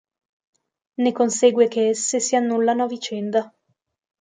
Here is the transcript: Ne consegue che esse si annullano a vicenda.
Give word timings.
Ne 1.01 1.11
consegue 1.13 1.67
che 1.67 1.89
esse 1.89 2.19
si 2.19 2.35
annullano 2.35 2.85
a 2.85 2.87
vicenda. 2.87 3.53